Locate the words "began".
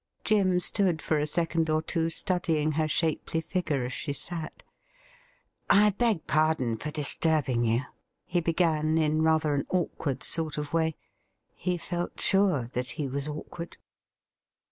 8.41-8.97